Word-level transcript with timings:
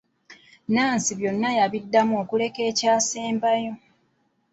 Nnansi 0.67 1.11
byonna 1.19 1.49
yabiddamu 1.57 2.13
okuleka 2.23 2.61
ekyasembayo. 2.69 3.73